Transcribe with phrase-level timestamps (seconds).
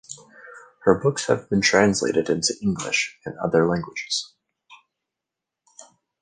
[0.79, 4.33] Her books have been translated into English and other languages.